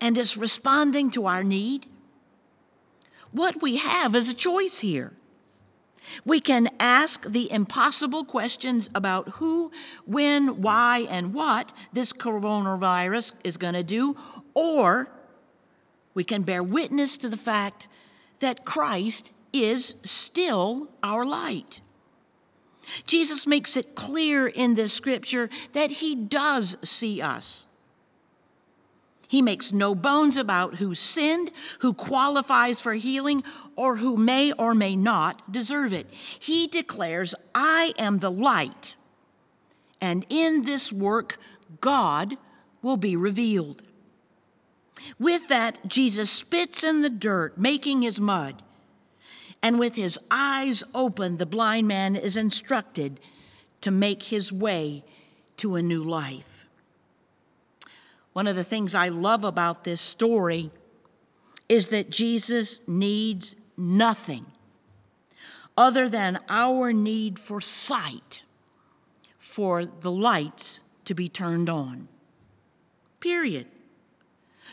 and 0.00 0.16
is 0.16 0.36
responding 0.36 1.10
to 1.10 1.26
our 1.26 1.42
need? 1.42 1.86
What 3.32 3.60
we 3.60 3.78
have 3.78 4.14
is 4.14 4.28
a 4.28 4.34
choice 4.34 4.78
here. 4.78 5.14
We 6.24 6.38
can 6.38 6.68
ask 6.78 7.26
the 7.26 7.50
impossible 7.50 8.24
questions 8.24 8.88
about 8.94 9.30
who, 9.30 9.72
when, 10.04 10.62
why, 10.62 11.08
and 11.10 11.34
what 11.34 11.72
this 11.92 12.12
coronavirus 12.12 13.32
is 13.42 13.56
going 13.56 13.74
to 13.74 13.82
do, 13.82 14.16
or 14.54 15.10
we 16.14 16.22
can 16.22 16.42
bear 16.42 16.62
witness 16.62 17.16
to 17.16 17.28
the 17.28 17.36
fact 17.36 17.88
that 18.38 18.64
Christ 18.64 19.32
is 19.64 19.94
still 20.02 20.88
our 21.02 21.24
light. 21.24 21.80
Jesus 23.06 23.46
makes 23.46 23.76
it 23.76 23.94
clear 23.94 24.46
in 24.46 24.74
this 24.74 24.92
scripture 24.92 25.50
that 25.72 25.90
he 25.90 26.14
does 26.14 26.76
see 26.82 27.20
us. 27.20 27.66
He 29.28 29.42
makes 29.42 29.72
no 29.72 29.94
bones 29.94 30.36
about 30.36 30.76
who 30.76 30.94
sinned, 30.94 31.50
who 31.80 31.92
qualifies 31.92 32.80
for 32.80 32.94
healing, 32.94 33.42
or 33.74 33.96
who 33.96 34.16
may 34.16 34.52
or 34.52 34.72
may 34.72 34.94
not 34.94 35.50
deserve 35.50 35.92
it. 35.92 36.06
He 36.38 36.68
declares, 36.68 37.34
I 37.52 37.92
am 37.98 38.20
the 38.20 38.30
light, 38.30 38.94
and 40.00 40.24
in 40.28 40.62
this 40.62 40.92
work, 40.92 41.38
God 41.80 42.36
will 42.82 42.96
be 42.96 43.16
revealed. 43.16 43.82
With 45.18 45.48
that, 45.48 45.80
Jesus 45.88 46.30
spits 46.30 46.84
in 46.84 47.02
the 47.02 47.10
dirt, 47.10 47.58
making 47.58 48.02
his 48.02 48.20
mud 48.20 48.62
and 49.66 49.80
with 49.80 49.96
his 49.96 50.16
eyes 50.30 50.84
open, 50.94 51.38
the 51.38 51.44
blind 51.44 51.88
man 51.88 52.14
is 52.14 52.36
instructed 52.36 53.18
to 53.80 53.90
make 53.90 54.22
his 54.22 54.52
way 54.52 55.02
to 55.56 55.74
a 55.74 55.82
new 55.82 56.04
life. 56.04 56.66
One 58.32 58.46
of 58.46 58.54
the 58.54 58.62
things 58.62 58.94
I 58.94 59.08
love 59.08 59.42
about 59.42 59.82
this 59.82 60.00
story 60.00 60.70
is 61.68 61.88
that 61.88 62.10
Jesus 62.10 62.80
needs 62.86 63.56
nothing 63.76 64.46
other 65.76 66.08
than 66.08 66.38
our 66.48 66.92
need 66.92 67.36
for 67.36 67.60
sight 67.60 68.44
for 69.36 69.84
the 69.84 70.12
lights 70.12 70.80
to 71.06 71.12
be 71.12 71.28
turned 71.28 71.68
on. 71.68 72.06
Period. 73.18 73.66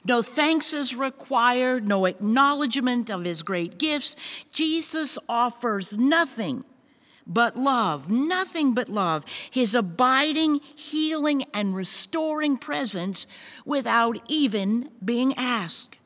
No 0.06 0.22
thanks 0.22 0.74
is 0.74 0.96
required, 0.96 1.88
no 1.88 2.06
acknowledgement 2.06 3.10
of 3.10 3.24
his 3.24 3.42
great 3.42 3.78
gifts. 3.78 4.16
Jesus 4.52 5.18
offers 5.30 5.98
nothing 5.98 6.66
but 7.26 7.56
love, 7.56 8.10
nothing 8.10 8.74
but 8.74 8.90
love, 8.90 9.24
his 9.50 9.74
abiding, 9.74 10.60
healing, 10.76 11.46
and 11.54 11.74
restoring 11.74 12.58
presence 12.58 13.28
without 13.66 14.20
even 14.28 14.90
being 15.04 15.34
asked. 15.36 15.98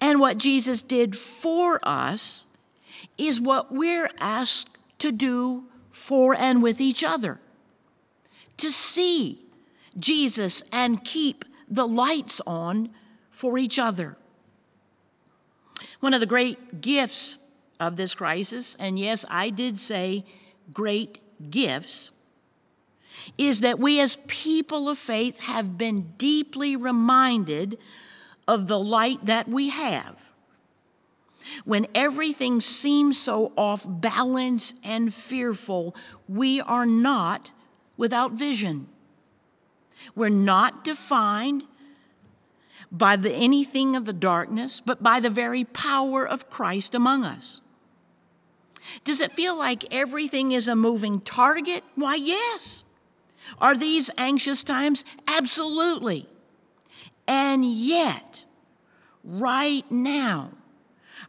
And 0.00 0.18
what 0.18 0.38
Jesus 0.38 0.82
did 0.82 1.16
for 1.16 1.78
us 1.84 2.46
is 3.16 3.40
what 3.40 3.72
we're 3.72 4.10
asked 4.18 4.70
to 4.98 5.12
do 5.12 5.66
for 5.92 6.34
and 6.34 6.62
with 6.62 6.80
each 6.80 7.04
other. 7.04 7.40
To 8.56 8.70
see 8.70 9.44
Jesus 9.98 10.64
and 10.72 11.04
keep 11.04 11.44
the 11.70 11.86
lights 11.86 12.40
on 12.46 12.90
for 13.30 13.56
each 13.56 13.78
other. 13.78 14.16
One 16.00 16.12
of 16.12 16.20
the 16.20 16.26
great 16.26 16.80
gifts 16.80 17.38
of 17.78 17.96
this 17.96 18.14
crisis, 18.14 18.76
and 18.76 18.98
yes, 18.98 19.24
I 19.30 19.50
did 19.50 19.78
say 19.78 20.24
great 20.72 21.20
gifts, 21.50 22.12
is 23.38 23.60
that 23.60 23.78
we 23.78 24.00
as 24.00 24.16
people 24.26 24.88
of 24.88 24.98
faith 24.98 25.40
have 25.40 25.78
been 25.78 26.12
deeply 26.18 26.76
reminded 26.76 27.78
of 28.48 28.66
the 28.66 28.78
light 28.78 29.24
that 29.26 29.48
we 29.48 29.68
have. 29.70 30.32
When 31.64 31.86
everything 31.94 32.60
seems 32.60 33.18
so 33.18 33.52
off 33.56 33.84
balance 33.86 34.74
and 34.84 35.12
fearful, 35.12 35.94
we 36.28 36.60
are 36.60 36.86
not 36.86 37.50
without 37.96 38.32
vision. 38.32 38.88
We're 40.14 40.28
not 40.28 40.84
defined 40.84 41.64
by 42.92 43.16
the 43.16 43.32
anything 43.32 43.94
of 43.94 44.04
the 44.04 44.12
darkness, 44.12 44.80
but 44.80 45.02
by 45.02 45.20
the 45.20 45.30
very 45.30 45.64
power 45.64 46.26
of 46.26 46.50
Christ 46.50 46.94
among 46.94 47.24
us. 47.24 47.60
Does 49.04 49.20
it 49.20 49.32
feel 49.32 49.56
like 49.56 49.92
everything 49.92 50.52
is 50.52 50.66
a 50.66 50.74
moving 50.74 51.20
target? 51.20 51.84
Why, 51.94 52.16
yes. 52.16 52.84
Are 53.60 53.76
these 53.76 54.10
anxious 54.16 54.62
times? 54.62 55.04
Absolutely. 55.26 56.28
And 57.28 57.64
yet, 57.64 58.44
right 59.22 59.88
now, 59.90 60.50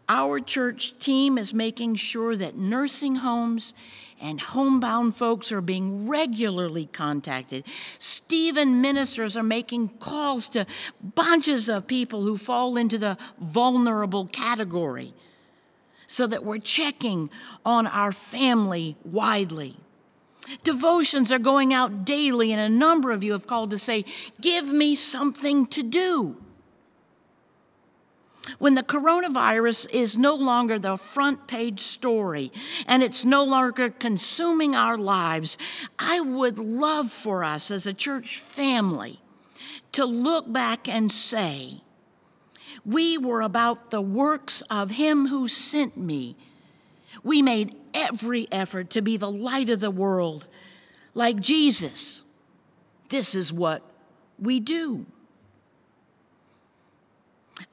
our 0.10 0.40
church 0.40 0.98
team 1.00 1.38
is 1.38 1.54
making 1.54 1.96
sure 1.96 2.36
that 2.36 2.58
nursing 2.58 3.18
homes 3.18 3.74
and 4.22 4.40
homebound 4.40 5.16
folks 5.16 5.52
are 5.52 5.62
being 5.62 6.08
regularly 6.08 6.86
contacted. 6.86 7.66
Stephen 7.98 8.82
ministers 8.82 9.36
are 9.36 9.44
making 9.44 9.90
calls 10.00 10.48
to 10.50 10.66
bunches 11.02 11.68
of 11.68 11.88
people 11.88 12.22
who 12.22 12.38
fall 12.38 12.78
into 12.78 12.98
the 12.98 13.18
vulnerable 13.40 14.28
category 14.28 15.14
so 16.08 16.28
that 16.28 16.44
we're 16.44 16.60
checking 16.60 17.30
on 17.66 17.88
our 17.88 18.12
family 18.12 18.96
widely. 19.04 19.78
Devotions 20.64 21.32
are 21.32 21.40
going 21.40 21.74
out 21.74 22.04
daily, 22.04 22.52
and 22.52 22.60
a 22.60 22.78
number 22.78 23.12
of 23.12 23.24
you 23.24 23.32
have 23.32 23.48
called 23.48 23.72
to 23.72 23.78
say, 23.78 24.04
Give 24.42 24.68
me 24.68 24.96
something 24.96 25.68
to 25.68 25.84
do. 25.84 26.38
When 28.58 28.76
the 28.76 28.84
coronavirus 28.84 29.90
is 29.92 30.18
no 30.18 30.36
longer 30.36 30.80
the 30.80 30.98
front 30.98 31.48
page 31.48 31.80
story 31.80 32.52
and 32.88 33.04
it's 33.04 33.24
no 33.24 33.44
longer 33.44 33.90
consuming 33.90 34.76
our 34.76 34.98
lives, 34.98 35.58
I 36.00 36.20
would 36.22 36.58
love 36.58 37.12
for 37.12 37.44
us 37.44 37.70
as 37.70 37.86
a 37.86 37.94
church 37.94 38.40
family 38.40 39.20
to 39.92 40.06
look 40.06 40.52
back 40.52 40.88
and 40.88 41.12
say, 41.12 41.82
We 42.86 43.18
were 43.18 43.42
about 43.42 43.92
the 43.92 44.02
works 44.02 44.64
of 44.70 44.92
Him 44.92 45.28
who 45.28 45.48
sent 45.48 45.98
me. 45.98 46.36
We 47.24 47.42
made 47.42 47.76
every 47.94 48.48
effort 48.52 48.90
to 48.92 49.02
be 49.02 49.18
the 49.18 49.32
light 49.32 49.70
of 49.70 49.80
the 49.80 49.92
world, 49.92 50.48
like 51.14 51.40
Jesus. 51.40 52.24
This 53.10 53.36
is 53.36 53.54
what 53.54 53.84
we 54.40 54.60
do. 54.60 55.06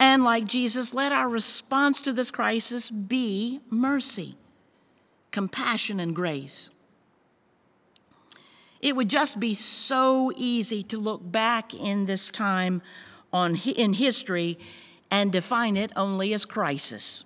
And 0.00 0.22
like 0.22 0.44
Jesus, 0.44 0.94
let 0.94 1.12
our 1.12 1.28
response 1.28 2.00
to 2.02 2.12
this 2.12 2.30
crisis 2.30 2.90
be 2.90 3.60
mercy, 3.68 4.36
compassion, 5.32 5.98
and 5.98 6.14
grace. 6.14 6.70
It 8.80 8.94
would 8.94 9.08
just 9.08 9.40
be 9.40 9.54
so 9.54 10.32
easy 10.36 10.82
to 10.84 10.98
look 10.98 11.20
back 11.32 11.74
in 11.74 12.06
this 12.06 12.28
time 12.28 12.80
on, 13.32 13.56
in 13.56 13.94
history 13.94 14.58
and 15.10 15.32
define 15.32 15.76
it 15.76 15.90
only 15.96 16.32
as 16.32 16.44
crisis. 16.44 17.24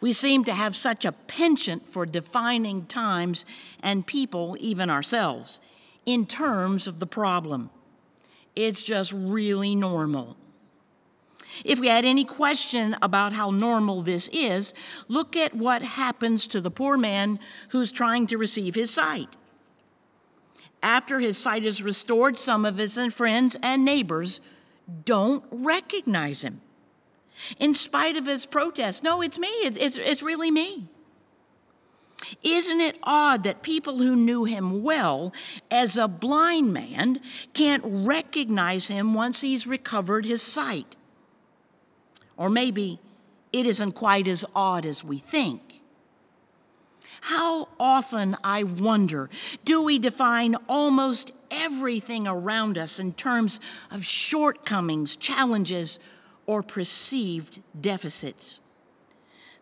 We 0.00 0.12
seem 0.12 0.44
to 0.44 0.54
have 0.54 0.76
such 0.76 1.04
a 1.04 1.12
penchant 1.12 1.86
for 1.86 2.06
defining 2.06 2.86
times 2.86 3.44
and 3.82 4.06
people, 4.06 4.56
even 4.60 4.88
ourselves, 4.88 5.60
in 6.06 6.26
terms 6.26 6.86
of 6.86 7.00
the 7.00 7.06
problem. 7.06 7.70
It's 8.54 8.82
just 8.82 9.12
really 9.12 9.74
normal. 9.74 10.36
If 11.64 11.78
we 11.78 11.88
had 11.88 12.04
any 12.04 12.24
question 12.24 12.96
about 13.02 13.32
how 13.32 13.50
normal 13.50 14.02
this 14.02 14.28
is, 14.32 14.74
look 15.08 15.36
at 15.36 15.54
what 15.54 15.82
happens 15.82 16.46
to 16.48 16.60
the 16.60 16.70
poor 16.70 16.96
man 16.96 17.38
who's 17.68 17.92
trying 17.92 18.26
to 18.28 18.38
receive 18.38 18.74
his 18.74 18.90
sight. 18.90 19.36
After 20.82 21.20
his 21.20 21.38
sight 21.38 21.64
is 21.64 21.82
restored, 21.82 22.36
some 22.36 22.64
of 22.64 22.78
his 22.78 22.98
friends 23.12 23.56
and 23.62 23.84
neighbors 23.84 24.40
don't 25.04 25.44
recognize 25.50 26.42
him. 26.42 26.60
In 27.58 27.74
spite 27.74 28.16
of 28.16 28.26
his 28.26 28.46
protest, 28.46 29.02
no, 29.02 29.22
it's 29.22 29.38
me, 29.38 29.48
it's, 29.48 29.76
it's, 29.76 29.96
it's 29.96 30.22
really 30.22 30.50
me. 30.50 30.88
Isn't 32.42 32.80
it 32.80 32.98
odd 33.02 33.44
that 33.44 33.62
people 33.62 33.98
who 33.98 34.16
knew 34.16 34.44
him 34.44 34.82
well 34.82 35.32
as 35.70 35.96
a 35.96 36.08
blind 36.08 36.72
man 36.72 37.20
can't 37.52 37.82
recognize 37.84 38.88
him 38.88 39.14
once 39.14 39.40
he's 39.40 39.66
recovered 39.66 40.24
his 40.24 40.42
sight? 40.42 40.96
Or 42.36 42.50
maybe 42.50 43.00
it 43.52 43.66
isn't 43.66 43.92
quite 43.92 44.26
as 44.26 44.44
odd 44.54 44.84
as 44.84 45.04
we 45.04 45.18
think. 45.18 45.60
How 47.20 47.68
often, 47.80 48.36
I 48.44 48.64
wonder, 48.64 49.30
do 49.64 49.80
we 49.80 49.98
define 49.98 50.56
almost 50.68 51.32
everything 51.50 52.26
around 52.26 52.76
us 52.76 52.98
in 52.98 53.14
terms 53.14 53.60
of 53.90 54.04
shortcomings, 54.04 55.16
challenges, 55.16 55.98
or 56.44 56.62
perceived 56.62 57.62
deficits? 57.80 58.60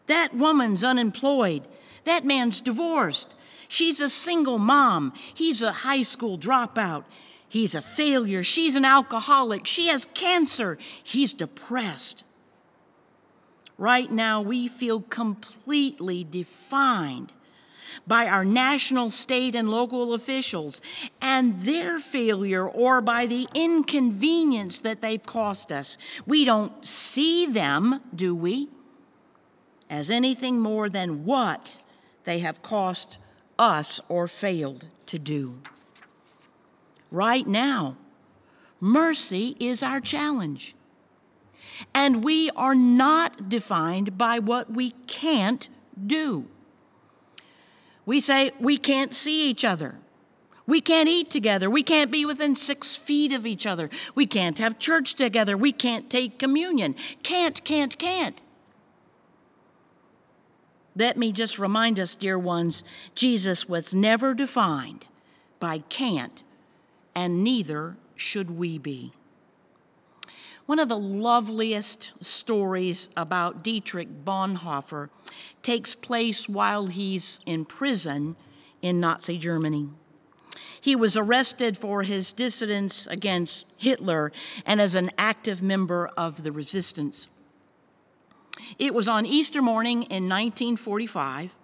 That 0.09 0.35
woman's 0.35 0.83
unemployed. 0.83 1.69
That 2.05 2.25
man's 2.25 2.61
divorced. 2.61 3.37
She's 3.69 4.01
a 4.01 4.09
single 4.09 4.59
mom. 4.59 5.13
He's 5.33 5.63
a 5.63 5.73
high 5.73 6.03
school 6.03 6.37
dropout. 6.37 7.05
He's 7.49 7.75
a 7.75 7.83
failure. 7.83 8.43
She's 8.43 8.75
an 8.75 8.85
alcoholic. 8.85 9.67
She 9.67 9.87
has 9.87 10.07
cancer. 10.15 10.79
He's 11.03 11.33
depressed. 11.33 12.25
Right 13.79 14.11
now, 14.11 14.41
we 14.41 14.69
feel 14.69 15.01
completely 15.01 16.25
defined 16.25 17.33
by 18.07 18.27
our 18.27 18.45
national, 18.45 19.11
state, 19.11 19.55
and 19.55 19.69
local 19.69 20.15
officials 20.15 20.81
and 21.21 21.63
their 21.63 21.99
failure 21.99 22.67
or 22.69 23.01
by 23.01 23.27
the 23.27 23.49
inconvenience 23.55 24.81
that 24.81 25.01
they've 25.01 25.25
cost 25.25 25.71
us. 25.71 25.99
We 26.27 26.45
don't 26.45 26.85
see 26.85 27.47
them, 27.47 28.01
do 28.15 28.35
we, 28.35 28.69
as 29.91 30.11
anything 30.11 30.59
more 30.59 30.89
than 30.89 31.25
what 31.25 31.79
they 32.25 32.39
have 32.39 32.63
cost 32.63 33.19
us 33.59 34.01
or 34.09 34.27
failed 34.27 34.87
to 35.07 35.19
do. 35.19 35.61
Right 37.11 37.47
now, 37.47 37.97
mercy 38.81 39.57
is 39.61 39.83
our 39.83 40.01
challenge. 40.01 40.75
And 41.95 42.25
we 42.25 42.51
are 42.51 42.75
not 42.75 43.49
defined 43.49 44.17
by 44.19 44.39
what 44.39 44.71
we 44.71 44.91
can't 45.07 45.69
do. 46.07 46.47
We 48.05 48.21
say 48.21 48.53
we 48.59 48.79
can't 48.79 49.15
see 49.15 49.49
each 49.49 49.65
other. 49.65 49.97
We 50.67 50.81
can't 50.81 51.09
eat 51.09 51.31
together. 51.31 51.69
We 51.69 51.83
can't 51.83 52.11
be 52.11 52.25
within 52.25 52.55
six 52.55 52.95
feet 52.95 53.33
of 53.33 53.47
each 53.47 53.67
other. 53.67 53.91
We 54.15 54.27
can't 54.27 54.59
have 54.59 54.79
church 54.79 55.15
together. 55.15 55.57
We 55.57 55.73
can't 55.73 56.09
take 56.09 56.39
communion. 56.39 56.95
Can't, 57.23 57.63
can't, 57.65 57.99
can't. 57.99 58.41
Let 60.95 61.17
me 61.17 61.33
just 61.33 61.59
remind 61.59 61.99
us, 61.99 62.15
dear 62.15 62.39
ones, 62.39 62.85
Jesus 63.15 63.69
was 63.69 63.95
never 63.95 64.35
defined 64.35 65.07
by 65.59 65.79
can't, 65.89 66.43
and 67.15 67.43
neither 67.43 67.97
should 68.15 68.51
we 68.51 68.79
be. 68.79 69.13
One 70.67 70.79
of 70.79 70.89
the 70.89 70.99
loveliest 70.99 72.15
stories 72.25 73.09
about 73.17 73.65
Dietrich 73.65 74.25
Bonhoeffer 74.25 75.11
takes 75.63 75.95
place 75.95 76.49
while 76.49 76.87
he's 76.87 77.41
in 77.45 77.65
prison 77.65 78.37
in 78.81 79.01
Nazi 79.01 79.39
Germany. 79.39 79.89
He 80.81 80.95
was 80.95 81.17
arrested 81.17 81.77
for 81.77 82.05
his 82.05 82.33
dissidence 82.33 83.07
against 83.09 83.67
Hitler 83.77 84.33
and 84.65 84.81
as 84.81 84.95
an 84.95 85.11
active 85.19 85.63
member 85.63 86.11
of 86.17 86.45
the 86.45 86.53
resistance. 86.53 87.29
It 88.79 88.95
was 88.95 89.09
on 89.09 89.27
Easter 89.27 89.63
morning 89.63 90.03
in 90.05 90.29
1945, 90.29 91.57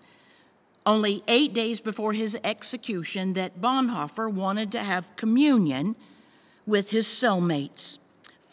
only 0.85 1.23
eight 1.29 1.53
days 1.53 1.81
before 1.81 2.15
his 2.15 2.37
execution, 2.43 3.35
that 3.35 3.61
Bonhoeffer 3.61 4.33
wanted 4.33 4.73
to 4.73 4.81
have 4.81 5.15
communion 5.17 5.95
with 6.67 6.91
his 6.91 7.07
cellmates 7.07 7.99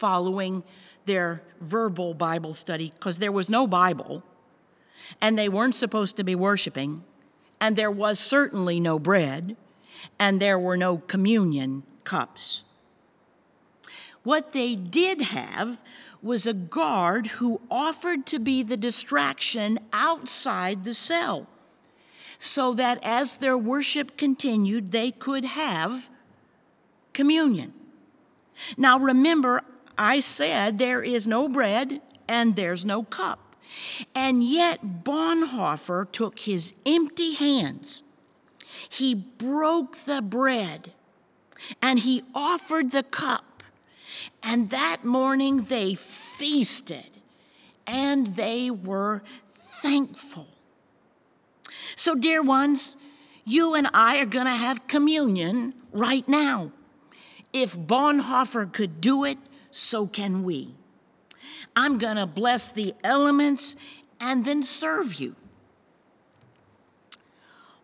following 0.06 0.64
their 1.06 1.42
verbal 1.60 2.14
Bible 2.14 2.54
study 2.54 2.92
because 2.94 3.18
there 3.18 3.32
was 3.32 3.50
no 3.50 3.66
Bible 3.66 4.22
and 5.20 5.36
they 5.36 5.50
weren't 5.50 5.74
supposed 5.74 6.16
to 6.16 6.24
be 6.24 6.36
worshiping, 6.36 7.04
and 7.60 7.76
there 7.76 7.90
was 7.90 8.20
certainly 8.20 8.80
no 8.80 9.00
bread, 9.00 9.58
and 10.20 10.40
there 10.40 10.60
were 10.60 10.78
no 10.78 11.00
communion 11.00 11.82
cups. 12.04 12.66
What 14.22 14.54
they 14.54 14.76
did 14.76 15.22
have 15.22 15.82
was 16.22 16.46
a 16.46 16.54
guard 16.54 17.26
who 17.38 17.60
offered 17.72 18.28
to 18.28 18.38
be 18.38 18.62
the 18.62 18.78
distraction 18.78 19.80
outside 19.92 20.84
the 20.84 20.94
cell, 20.94 21.48
so 22.38 22.74
that 22.74 23.00
as 23.02 23.38
their 23.38 23.58
worship 23.58 24.18
continued, 24.18 24.92
they 24.92 25.10
could 25.10 25.46
have 25.46 26.12
communion. 27.12 27.74
Now 28.78 28.98
remember, 28.98 29.64
I 29.98 30.20
said 30.20 30.78
there 30.78 31.04
is 31.04 31.28
no 31.28 31.48
bread 31.48 32.02
and 32.28 32.56
there's 32.56 32.86
no 32.86 33.04
cup. 33.04 33.56
And 34.14 34.44
yet 34.44 35.04
Bonhoeffer 35.04 36.12
took 36.12 36.40
his 36.40 36.74
empty 36.86 37.34
hands, 37.34 38.04
he 38.90 39.14
broke 39.14 39.98
the 39.98 40.22
bread, 40.22 40.92
and 41.82 42.00
he 42.00 42.24
offered 42.34 42.92
the 42.92 43.04
cup. 43.04 43.64
And 44.44 44.70
that 44.70 45.04
morning 45.04 45.64
they 45.64 45.96
feasted 45.96 47.10
and 47.88 48.36
they 48.36 48.70
were 48.70 49.24
thankful. 49.52 50.48
So, 51.96 52.16
dear 52.16 52.42
ones, 52.42 52.98
you 53.46 53.76
and 53.76 53.88
I 53.94 54.18
are 54.20 54.26
going 54.26 54.46
to 54.46 54.52
have 54.52 54.88
communion 54.88 55.74
right 55.92 56.28
now. 56.28 56.72
If 57.54 57.78
Bonhoeffer 57.78 58.72
could 58.72 59.00
do 59.00 59.24
it, 59.24 59.38
so 59.76 60.08
can 60.08 60.44
we. 60.44 60.74
I'm 61.76 61.98
going 61.98 62.16
to 62.16 62.26
bless 62.26 62.72
the 62.72 62.94
elements 63.04 63.76
and 64.20 64.46
then 64.46 64.64
serve 64.64 65.16
you. 65.16 65.36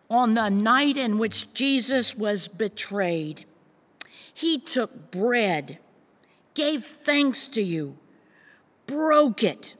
On 0.08 0.34
the 0.34 0.48
night 0.48 0.96
in 0.96 1.18
which 1.18 1.52
Jesus 1.52 2.16
was 2.16 2.48
betrayed, 2.48 3.44
he 4.32 4.58
took 4.58 5.10
bread, 5.10 5.78
gave 6.54 6.84
thanks 6.84 7.46
to 7.48 7.62
you, 7.62 7.98
broke 8.86 9.42
it, 9.42 9.76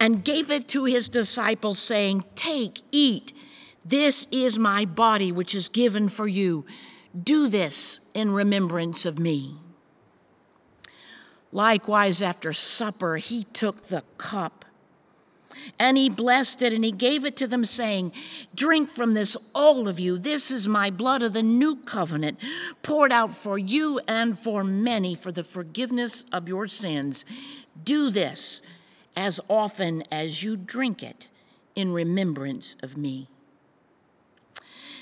and 0.00 0.24
gave 0.24 0.50
it 0.50 0.68
to 0.68 0.84
his 0.84 1.08
disciples, 1.08 1.78
saying, 1.78 2.24
Take, 2.34 2.80
eat. 2.90 3.32
This 3.84 4.26
is 4.30 4.58
my 4.58 4.86
body, 4.86 5.30
which 5.30 5.54
is 5.54 5.68
given 5.68 6.08
for 6.08 6.26
you. 6.26 6.64
Do 7.22 7.48
this 7.48 8.00
in 8.14 8.30
remembrance 8.30 9.04
of 9.04 9.18
me. 9.18 9.58
Likewise, 11.54 12.20
after 12.20 12.52
supper, 12.52 13.18
he 13.18 13.44
took 13.52 13.84
the 13.84 14.02
cup 14.18 14.64
and 15.78 15.96
he 15.96 16.10
blessed 16.10 16.60
it 16.62 16.72
and 16.72 16.84
he 16.84 16.90
gave 16.90 17.24
it 17.24 17.36
to 17.36 17.46
them, 17.46 17.64
saying, 17.64 18.10
Drink 18.56 18.90
from 18.90 19.14
this, 19.14 19.36
all 19.54 19.86
of 19.86 20.00
you. 20.00 20.18
This 20.18 20.50
is 20.50 20.66
my 20.66 20.90
blood 20.90 21.22
of 21.22 21.32
the 21.32 21.44
new 21.44 21.76
covenant, 21.76 22.40
poured 22.82 23.12
out 23.12 23.36
for 23.36 23.56
you 23.56 24.00
and 24.08 24.36
for 24.36 24.64
many 24.64 25.14
for 25.14 25.30
the 25.30 25.44
forgiveness 25.44 26.24
of 26.32 26.48
your 26.48 26.66
sins. 26.66 27.24
Do 27.84 28.10
this 28.10 28.60
as 29.16 29.40
often 29.48 30.02
as 30.10 30.42
you 30.42 30.56
drink 30.56 31.04
it 31.04 31.28
in 31.76 31.92
remembrance 31.92 32.74
of 32.82 32.96
me. 32.96 33.28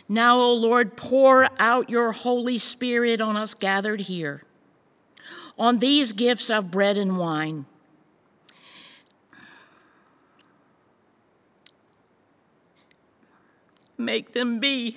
Now, 0.07 0.39
O 0.39 0.53
Lord, 0.53 0.99
pour 0.99 1.49
out 1.59 1.89
your 1.89 2.13
Holy 2.13 2.59
Spirit 2.59 3.23
on 3.23 3.39
us 3.39 3.55
gathered 3.55 4.01
here 4.01 4.45
on 5.59 5.79
these 5.79 6.13
gifts 6.13 6.51
of 6.51 6.71
bread 6.71 6.97
and 6.97 7.19
wine. 7.19 7.67
Make 13.99 14.33
them 14.33 14.59
be 14.59 14.97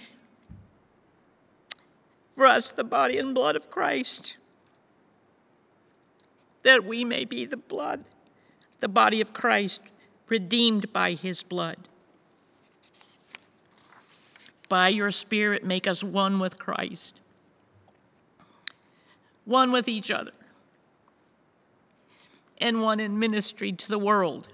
for 2.36 2.48
us 2.48 2.72
the 2.72 2.84
body 2.84 3.18
and 3.18 3.36
blood 3.36 3.56
of 3.56 3.70
Christ, 3.70 4.36
that 6.64 6.84
we 6.84 7.06
may 7.06 7.24
be 7.24 7.46
the 7.46 7.58
blood, 7.58 8.04
the 8.80 8.88
body 8.88 9.22
of 9.22 9.34
Christ, 9.34 9.82
redeemed 10.28 10.92
by 10.92 11.14
his 11.14 11.44
blood. 11.44 11.78
By 14.68 14.90
your 14.90 15.12
Spirit, 15.12 15.64
make 15.64 15.86
us 15.86 16.04
one 16.04 16.40
with 16.40 16.58
Christ, 16.58 17.22
one 19.46 19.72
with 19.72 19.88
each 19.88 20.10
other 20.10 20.32
and 22.58 22.82
one 22.82 23.00
in 23.00 23.20
ministry 23.20 23.72
to 23.72 23.88
the 23.88 24.00
world 24.00 24.48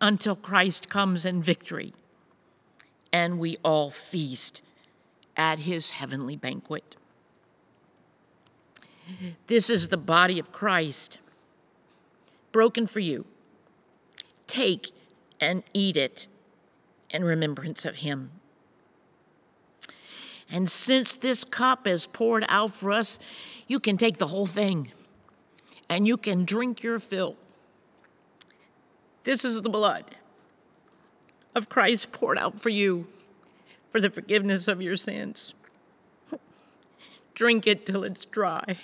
until 0.00 0.34
Christ 0.34 0.88
comes 0.88 1.24
in 1.24 1.42
victory 1.42 1.92
and 3.12 3.38
we 3.38 3.56
all 3.64 3.90
feast 3.90 4.62
at 5.36 5.60
his 5.60 5.92
heavenly 5.92 6.36
banquet. 6.36 6.96
This 9.48 9.68
is 9.68 9.88
the 9.88 9.96
body 9.96 10.38
of 10.38 10.52
Christ, 10.52 11.18
broken 12.52 12.86
for 12.86 13.00
you. 13.00 13.26
Take 14.46 14.92
and 15.40 15.64
eat 15.72 15.96
it 15.96 16.26
in 17.10 17.24
remembrance 17.24 17.84
of 17.84 17.96
him. 17.96 18.30
And 20.50 20.70
since 20.70 21.16
this 21.16 21.44
cup 21.44 21.86
is 21.86 22.06
poured 22.06 22.44
out 22.48 22.72
for 22.72 22.92
us, 22.92 23.18
you 23.68 23.80
can 23.80 23.96
take 23.96 24.18
the 24.18 24.28
whole 24.28 24.46
thing 24.46 24.92
and 25.90 26.06
you 26.06 26.16
can 26.16 26.44
drink 26.44 26.84
your 26.84 27.00
fill. 27.00 27.36
This 29.24 29.44
is 29.44 29.60
the 29.60 29.68
blood 29.68 30.04
of 31.54 31.68
Christ 31.68 32.12
poured 32.12 32.38
out 32.38 32.60
for 32.60 32.68
you 32.68 33.08
for 33.90 34.00
the 34.00 34.08
forgiveness 34.08 34.68
of 34.68 34.80
your 34.80 34.96
sins. 34.96 35.52
Drink 37.34 37.66
it 37.66 37.84
till 37.84 38.04
it's 38.04 38.24
dry. 38.24 38.78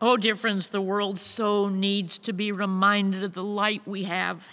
Oh, 0.00 0.16
dear 0.16 0.36
friends, 0.36 0.70
the 0.70 0.80
world 0.80 1.18
so 1.18 1.68
needs 1.68 2.18
to 2.18 2.32
be 2.32 2.50
reminded 2.50 3.22
of 3.24 3.34
the 3.34 3.42
light 3.42 3.82
we 3.84 4.04
have, 4.04 4.48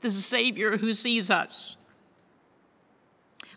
the 0.00 0.10
Savior 0.10 0.76
who 0.78 0.92
sees 0.92 1.30
us 1.30 1.76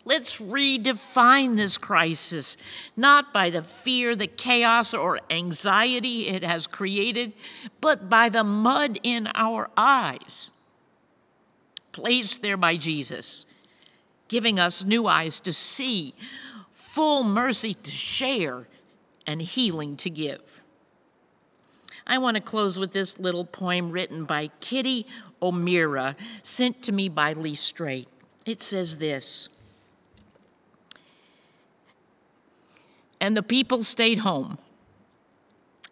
Let's 0.06 0.38
redefine 0.38 1.56
this 1.56 1.78
crisis, 1.78 2.58
not 2.94 3.32
by 3.32 3.48
the 3.48 3.62
fear, 3.62 4.14
the 4.14 4.26
chaos, 4.26 4.92
or 4.92 5.20
anxiety 5.30 6.28
it 6.28 6.44
has 6.44 6.66
created, 6.66 7.32
but 7.80 8.10
by 8.10 8.28
the 8.28 8.44
mud 8.44 8.98
in 9.02 9.28
our 9.34 9.70
eyes, 9.78 10.50
placed 11.92 12.42
there 12.42 12.58
by 12.58 12.76
Jesus, 12.76 13.46
giving 14.28 14.60
us 14.60 14.84
new 14.84 15.06
eyes 15.06 15.40
to 15.40 15.54
see, 15.54 16.14
full 16.72 17.24
mercy 17.24 17.72
to 17.72 17.90
share, 17.90 18.66
and 19.26 19.40
healing 19.40 19.96
to 19.96 20.10
give. 20.10 20.60
I 22.06 22.18
want 22.18 22.36
to 22.36 22.42
close 22.42 22.78
with 22.78 22.92
this 22.92 23.18
little 23.18 23.46
poem 23.46 23.90
written 23.90 24.26
by 24.26 24.50
Kitty 24.60 25.06
O'Meara, 25.40 26.14
sent 26.42 26.82
to 26.82 26.92
me 26.92 27.08
by 27.08 27.32
Lee 27.32 27.54
Straight. 27.54 28.08
It 28.44 28.62
says 28.62 28.98
this. 28.98 29.48
And 33.24 33.34
the 33.34 33.42
people 33.42 33.82
stayed 33.82 34.18
home 34.18 34.58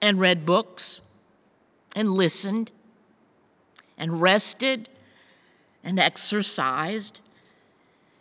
and 0.03 0.21
read 0.21 0.45
books 0.45 1.01
and 1.97 2.11
listened 2.11 2.71
and 3.97 4.21
rested 4.21 4.91
and 5.83 5.99
exercised 5.99 7.21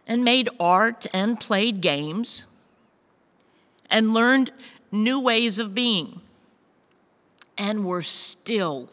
and 0.07 0.23
made 0.23 0.47
art 0.61 1.07
and 1.13 1.37
played 1.37 1.81
games 1.81 2.45
and 3.89 4.13
learned 4.13 4.51
new 4.93 5.19
ways 5.19 5.59
of 5.59 5.75
being 5.75 6.21
and 7.57 7.83
were 7.83 8.03
still 8.03 8.87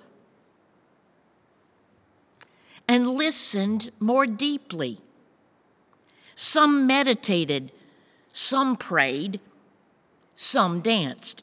and 2.88 3.08
listened 3.10 3.92
more 4.00 4.26
deeply. 4.26 4.98
Some 6.34 6.88
meditated, 6.88 7.70
some 8.32 8.74
prayed, 8.74 9.40
some 10.40 10.78
danced. 10.78 11.42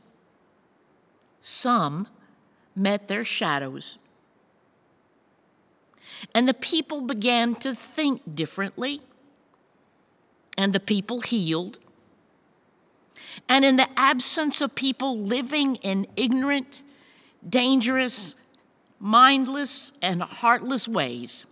Some 1.42 2.08
met 2.78 3.10
their 3.10 3.26
shadows. 3.26 3.98
And 6.34 6.48
the 6.48 6.54
people 6.54 7.02
began 7.02 7.56
to 7.56 7.76
think 7.76 8.36
differently, 8.36 9.02
and 10.58 10.72
the 10.72 10.80
people 10.80 11.20
healed. 11.20 11.78
And 13.50 13.66
in 13.66 13.76
the 13.76 13.90
absence 14.00 14.62
of 14.62 14.76
people 14.76 15.20
living 15.20 15.76
in 15.76 16.08
ignorant, 16.16 16.82
dangerous, 17.48 18.38
mindless, 18.98 19.92
and 20.02 20.24
heartless 20.24 20.88
ways, 20.88 21.48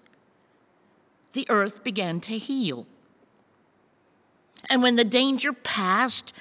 the 1.33 1.45
earth 1.49 1.83
began 1.83 2.21
to 2.21 2.37
heal. 2.37 2.87
And 4.69 4.81
when 4.81 4.95
the 4.95 5.03
danger 5.03 5.51
passed 5.51 6.31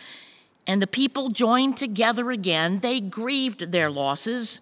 and 0.66 0.80
the 0.80 0.86
people 0.86 1.28
joined 1.28 1.76
together 1.76 2.30
again, 2.30 2.80
they 2.80 3.00
grieved 3.00 3.72
their 3.72 3.90
losses 3.90 4.60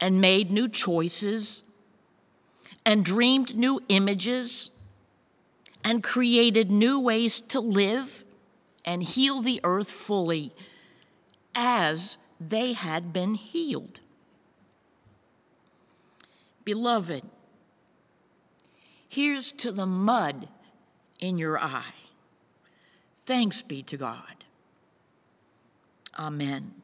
and 0.00 0.20
made 0.20 0.50
new 0.50 0.68
choices 0.68 1.62
and 2.84 3.04
dreamed 3.04 3.56
new 3.56 3.80
images 3.88 4.70
and 5.84 6.02
created 6.02 6.70
new 6.70 7.00
ways 7.00 7.40
to 7.40 7.60
live 7.60 8.24
and 8.84 9.02
heal 9.02 9.40
the 9.40 9.60
earth 9.64 9.90
fully 9.90 10.52
as 11.54 12.18
they 12.40 12.72
had 12.72 13.12
been 13.12 13.34
healed. 13.34 14.00
Beloved, 16.64 17.22
here's 19.08 19.52
to 19.52 19.72
the 19.72 19.86
mud 19.86 20.48
in 21.18 21.38
your 21.38 21.58
eye. 21.58 21.94
Thanks 23.24 23.62
be 23.62 23.82
to 23.82 23.96
God. 23.96 24.37
Amen. 26.18 26.77